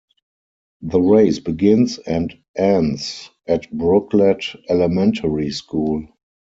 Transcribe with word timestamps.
The 0.81 0.99
race 0.99 1.37
begins 1.37 1.99
and 1.99 2.35
ends 2.57 3.29
at 3.47 3.71
Brooklet 3.71 4.55
Elementary 4.67 5.51
School. 5.51 6.07